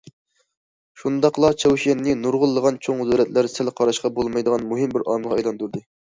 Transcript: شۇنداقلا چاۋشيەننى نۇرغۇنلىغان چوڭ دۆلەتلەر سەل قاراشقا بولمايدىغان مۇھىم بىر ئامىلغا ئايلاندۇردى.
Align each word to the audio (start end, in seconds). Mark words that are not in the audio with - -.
شۇنداقلا 1.01 1.51
چاۋشيەننى 1.63 2.15
نۇرغۇنلىغان 2.21 2.81
چوڭ 2.87 3.05
دۆلەتلەر 3.11 3.51
سەل 3.59 3.71
قاراشقا 3.83 4.13
بولمايدىغان 4.19 4.67
مۇھىم 4.75 4.99
بىر 4.99 5.07
ئامىلغا 5.11 5.39
ئايلاندۇردى. 5.41 5.87